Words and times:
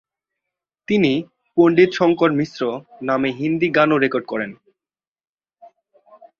তিনি 0.87 1.11
‘পণ্ডিত 1.57 1.89
শঙ্কর 1.93 2.31
মিশ্র’ 2.31 2.61
নামে 3.03 3.29
হিন্দি 3.39 3.67
গানও 3.77 3.97
রেকর্ড 3.97 4.25
করেন। 4.27 4.51